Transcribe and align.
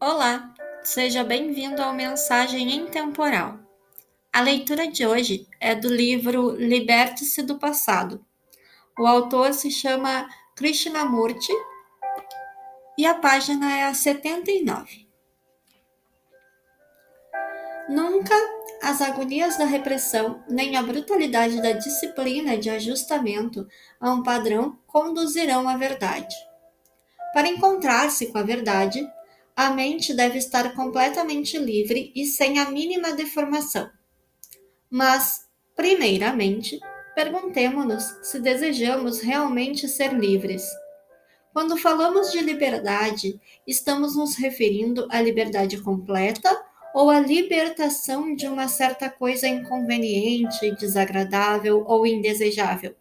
Olá, 0.00 0.54
seja 0.84 1.24
bem-vindo 1.24 1.82
ao 1.82 1.92
Mensagem 1.92 2.72
Intemporal. 2.72 3.58
A 4.32 4.40
leitura 4.40 4.86
de 4.86 5.04
hoje 5.04 5.48
é 5.58 5.74
do 5.74 5.88
livro 5.88 6.52
Liberte-se 6.52 7.42
do 7.42 7.58
Passado. 7.58 8.24
O 8.96 9.04
autor 9.04 9.52
se 9.52 9.72
chama 9.72 10.28
Krishnamurti 10.54 11.52
e 12.96 13.04
a 13.04 13.14
página 13.16 13.76
é 13.76 13.82
a 13.86 13.94
79. 13.94 15.08
Nunca 17.88 18.34
as 18.80 19.02
agonias 19.02 19.58
da 19.58 19.64
repressão 19.64 20.44
nem 20.48 20.76
a 20.76 20.82
brutalidade 20.84 21.60
da 21.60 21.72
disciplina 21.72 22.56
de 22.56 22.70
ajustamento 22.70 23.66
a 24.00 24.12
um 24.12 24.22
padrão 24.22 24.78
conduzirão 24.86 25.68
à 25.68 25.76
verdade. 25.76 26.36
Para 27.34 27.48
encontrar-se 27.48 28.26
com 28.26 28.38
a 28.38 28.44
verdade, 28.44 29.04
a 29.58 29.70
mente 29.70 30.14
deve 30.14 30.38
estar 30.38 30.72
completamente 30.72 31.58
livre 31.58 32.12
e 32.14 32.24
sem 32.26 32.60
a 32.60 32.70
mínima 32.70 33.12
deformação. 33.12 33.90
Mas, 34.88 35.48
primeiramente, 35.74 36.78
perguntemo-nos 37.12 38.04
se 38.22 38.38
desejamos 38.38 39.18
realmente 39.20 39.88
ser 39.88 40.12
livres. 40.12 40.64
Quando 41.52 41.76
falamos 41.76 42.30
de 42.30 42.38
liberdade, 42.38 43.40
estamos 43.66 44.14
nos 44.14 44.36
referindo 44.36 45.08
à 45.10 45.20
liberdade 45.20 45.82
completa 45.82 46.56
ou 46.94 47.10
à 47.10 47.18
libertação 47.18 48.36
de 48.36 48.46
uma 48.46 48.68
certa 48.68 49.10
coisa 49.10 49.48
inconveniente, 49.48 50.70
desagradável 50.76 51.82
ou 51.84 52.06
indesejável? 52.06 52.94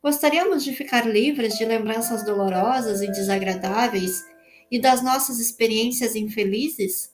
Gostaríamos 0.00 0.62
de 0.62 0.72
ficar 0.72 1.04
livres 1.04 1.58
de 1.58 1.64
lembranças 1.64 2.24
dolorosas 2.24 3.02
e 3.02 3.08
desagradáveis 3.08 4.32
e 4.70 4.78
das 4.78 5.02
nossas 5.02 5.38
experiências 5.38 6.16
infelizes, 6.16 7.12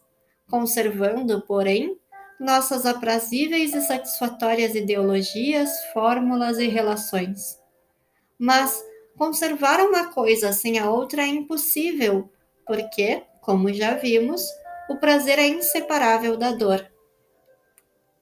conservando, 0.48 1.42
porém, 1.42 1.98
nossas 2.38 2.86
aprazíveis 2.86 3.74
e 3.74 3.82
satisfatórias 3.82 4.74
ideologias, 4.74 5.70
fórmulas 5.92 6.58
e 6.58 6.66
relações. 6.66 7.58
Mas 8.38 8.82
conservar 9.16 9.80
uma 9.80 10.08
coisa 10.08 10.52
sem 10.52 10.78
a 10.78 10.90
outra 10.90 11.22
é 11.22 11.26
impossível, 11.26 12.30
porque, 12.66 13.22
como 13.42 13.72
já 13.72 13.94
vimos, 13.94 14.42
o 14.88 14.96
prazer 14.96 15.38
é 15.38 15.46
inseparável 15.46 16.36
da 16.36 16.52
dor. 16.52 16.90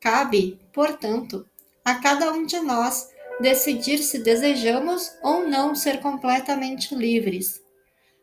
Cabe, 0.00 0.58
portanto, 0.72 1.46
a 1.84 1.94
cada 1.94 2.32
um 2.32 2.44
de 2.44 2.58
nós 2.60 3.08
decidir 3.40 3.98
se 3.98 4.18
desejamos 4.18 5.12
ou 5.22 5.46
não 5.48 5.74
ser 5.74 6.00
completamente 6.00 6.94
livres 6.94 7.62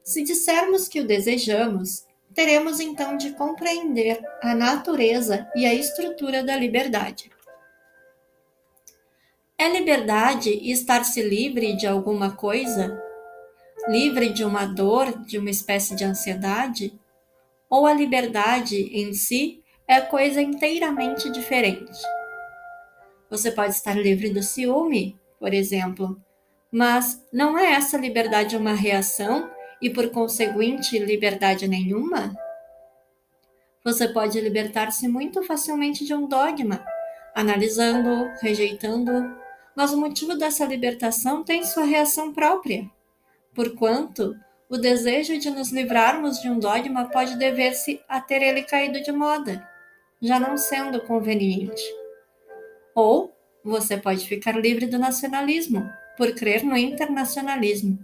se 0.06 0.22
dissermos 0.22 0.88
que 0.88 1.02
o 1.02 1.08
desejamos, 1.08 2.06
teremos 2.34 2.80
então 2.80 3.18
de 3.18 3.32
compreender 3.32 4.22
a 4.42 4.54
natureza 4.54 5.50
e 5.56 5.66
a 5.66 5.74
estrutura 5.74 6.44
da 6.44 6.56
liberdade. 6.56 7.32
É 9.58 9.68
liberdade 9.68 10.52
estar-se 10.70 11.24
livre 11.24 11.76
de 11.76 11.88
alguma 11.88 12.36
coisa? 12.36 13.02
Livre 13.88 14.30
de 14.32 14.44
uma 14.44 14.66
dor, 14.66 15.26
de 15.26 15.40
uma 15.40 15.50
espécie 15.50 15.96
de 15.96 16.04
ansiedade? 16.04 16.94
Ou 17.68 17.88
a 17.88 17.94
liberdade 17.94 18.76
em 18.94 19.12
si 19.14 19.64
é 19.88 20.02
coisa 20.02 20.40
inteiramente 20.40 21.32
diferente? 21.32 22.00
Você 23.30 23.52
pode 23.52 23.74
estar 23.74 23.96
livre 23.96 24.30
do 24.30 24.44
ciúme, 24.44 25.18
por 25.40 25.52
exemplo, 25.54 26.22
mas 26.72 27.26
não 27.32 27.58
é 27.58 27.72
essa 27.72 27.98
liberdade 27.98 28.56
uma 28.56 28.74
reação 28.74 29.50
e, 29.82 29.90
por 29.90 30.10
conseguinte, 30.10 30.98
liberdade 30.98 31.68
nenhuma? 31.68 32.36
Você 33.84 34.08
pode 34.08 34.40
libertar-se 34.40 35.08
muito 35.08 35.44
facilmente 35.44 36.06
de 36.06 36.14
um 36.14 36.28
dogma, 36.28 36.84
analisando, 37.36 38.32
rejeitando, 38.42 39.12
mas 39.76 39.94
o 39.94 40.00
motivo 40.00 40.36
dessa 40.36 40.66
libertação 40.66 41.44
tem 41.44 41.64
sua 41.64 41.86
reação 41.86 42.34
própria. 42.34 42.90
Porquanto, 43.54 44.36
o 44.70 44.78
desejo 44.78 45.38
de 45.38 45.52
nos 45.52 45.72
livrarmos 45.72 46.42
de 46.42 46.50
um 46.50 46.58
dogma 46.58 47.10
pode 47.10 47.38
dever-se 47.38 48.02
a 48.10 48.20
ter 48.20 48.42
ele 48.42 48.64
caído 48.64 49.02
de 49.02 49.12
moda, 49.12 49.68
já 50.22 50.40
não 50.40 50.58
sendo 50.58 51.02
conveniente. 51.02 51.84
Ou 52.96 53.32
você 53.64 53.98
pode 53.98 54.26
ficar 54.26 54.58
livre 54.60 54.88
do 54.88 54.98
nacionalismo, 54.98 55.88
por 56.18 56.34
crer 56.34 56.64
no 56.64 56.78
internacionalismo 56.78 58.00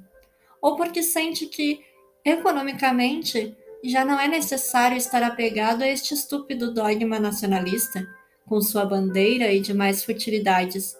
ou 0.61 0.75
porque 0.75 1.01
sente 1.01 1.47
que, 1.47 1.83
economicamente, 2.23 3.55
já 3.83 4.05
não 4.05 4.19
é 4.19 4.27
necessário 4.27 4.97
estar 4.97 5.23
apegado 5.23 5.81
a 5.81 5.87
este 5.87 6.13
estúpido 6.13 6.71
dogma 6.73 7.19
nacionalista, 7.19 8.07
com 8.45 8.61
sua 8.61 8.85
bandeira 8.85 9.51
e 9.51 9.59
demais 9.59 10.03
futilidades. 10.03 10.95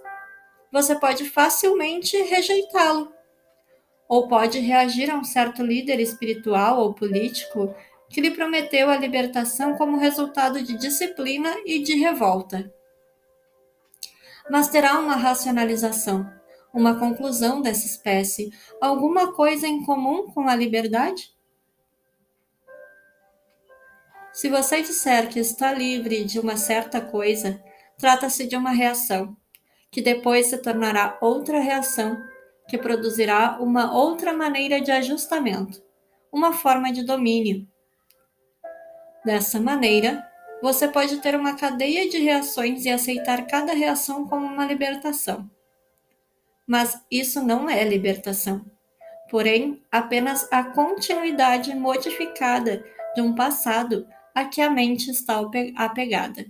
Você 0.72 0.95
pode 0.95 1.29
facilmente 1.29 2.17
rejeitá-lo. 2.23 3.11
Ou 4.09 4.27
pode 4.27 4.59
reagir 4.59 5.09
a 5.11 5.16
um 5.16 5.23
certo 5.23 5.63
líder 5.63 5.99
espiritual 5.99 6.79
ou 6.79 6.93
político 6.93 7.73
que 8.09 8.19
lhe 8.19 8.31
prometeu 8.31 8.89
a 8.89 8.97
libertação 8.97 9.75
como 9.78 9.97
resultado 9.97 10.61
de 10.61 10.75
disciplina 10.78 11.55
e 11.66 11.79
de 11.79 11.95
revolta. 11.95 12.73
Mas 14.49 14.67
terá 14.67 14.99
uma 14.99 15.16
racionalização 15.16 16.29
uma 16.73 16.97
conclusão 16.97 17.61
dessa 17.61 17.85
espécie, 17.85 18.51
alguma 18.79 19.33
coisa 19.33 19.67
em 19.67 19.83
comum 19.83 20.27
com 20.27 20.47
a 20.47 20.55
liberdade? 20.55 21.33
Se 24.33 24.49
você 24.49 24.81
disser 24.81 25.27
que 25.27 25.39
está 25.39 25.73
livre 25.73 26.23
de 26.23 26.39
uma 26.39 26.55
certa 26.55 27.01
coisa, 27.01 27.61
trata-se 27.97 28.47
de 28.47 28.55
uma 28.55 28.71
reação, 28.71 29.35
que 29.91 30.01
depois 30.01 30.47
se 30.47 30.57
tornará 30.57 31.17
outra 31.19 31.59
reação, 31.59 32.17
que 32.67 32.77
produzirá 32.77 33.57
uma 33.59 33.93
outra 33.93 34.31
maneira 34.31 34.79
de 34.79 34.89
ajustamento, 34.89 35.83
uma 36.31 36.53
forma 36.53 36.93
de 36.93 37.03
domínio. 37.03 37.67
Dessa 39.25 39.59
maneira, 39.59 40.25
você 40.61 40.87
pode 40.87 41.17
ter 41.17 41.35
uma 41.35 41.55
cadeia 41.55 42.09
de 42.09 42.17
reações 42.17 42.85
e 42.85 42.89
aceitar 42.89 43.45
cada 43.45 43.73
reação 43.73 44.25
como 44.25 44.45
uma 44.45 44.65
libertação. 44.65 45.49
Mas 46.71 47.05
isso 47.11 47.43
não 47.45 47.69
é 47.69 47.83
libertação, 47.83 48.65
porém 49.29 49.83
apenas 49.91 50.47
a 50.49 50.63
continuidade 50.63 51.75
modificada 51.75 52.81
de 53.13 53.21
um 53.21 53.35
passado 53.35 54.07
a 54.33 54.45
que 54.45 54.61
a 54.61 54.69
mente 54.69 55.11
está 55.11 55.41
apegada. 55.75 56.45